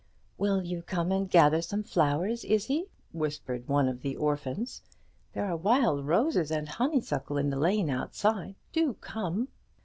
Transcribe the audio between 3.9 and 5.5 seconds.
the orphans. "There